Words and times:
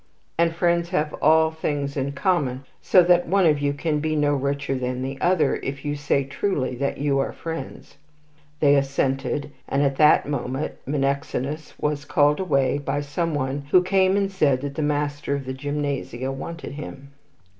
"'And 0.39 0.51
friends 0.55 0.89
have 0.89 1.13
all 1.21 1.51
things 1.51 1.95
in 1.95 2.13
common, 2.13 2.65
so 2.81 3.03
that 3.03 3.27
one 3.27 3.45
of 3.45 3.59
you 3.59 3.71
can 3.71 3.99
be 3.99 4.15
no 4.15 4.33
richer 4.33 4.73
than 4.73 5.03
the 5.03 5.21
other, 5.21 5.57
if 5.57 5.85
you 5.85 5.95
say 5.95 6.23
truly 6.23 6.73
that 6.77 6.97
you 6.97 7.19
are 7.19 7.31
friends.' 7.31 7.97
"They 8.61 8.75
assented, 8.75 9.51
and 9.69 9.83
at 9.83 9.97
that 9.97 10.27
moment 10.27 10.73
Menexenus 10.87 11.75
was 11.79 12.05
called 12.05 12.39
away 12.39 12.79
by 12.79 13.01
some 13.01 13.35
one 13.35 13.65
who 13.69 13.83
came 13.83 14.17
and 14.17 14.31
said 14.31 14.61
that 14.61 14.73
the 14.73 14.81
master 14.81 15.35
of 15.35 15.45
the 15.45 15.53
gymnasia 15.53 16.31
wanted 16.31 16.71
him." 16.71 17.11